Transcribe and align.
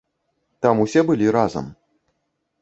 Там 0.65 0.81
усе 0.85 1.03
былі 1.09 1.27
разам. 1.37 1.69